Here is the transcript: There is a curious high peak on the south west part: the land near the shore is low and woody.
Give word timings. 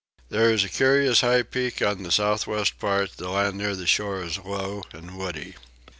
There 0.29 0.51
is 0.51 0.63
a 0.63 0.67
curious 0.67 1.21
high 1.21 1.43
peak 1.43 1.83
on 1.83 2.01
the 2.01 2.11
south 2.11 2.47
west 2.47 2.79
part: 2.79 3.17
the 3.17 3.29
land 3.29 3.55
near 3.59 3.75
the 3.75 3.85
shore 3.85 4.23
is 4.23 4.39
low 4.39 4.81
and 4.93 5.15
woody. 5.15 5.53